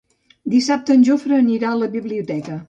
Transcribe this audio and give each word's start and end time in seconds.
Dissabte 0.53 0.95
en 0.99 1.03
Jofre 1.09 1.37
anirà 1.43 1.71
a 1.75 1.79
la 1.83 1.91
biblioteca. 1.99 2.59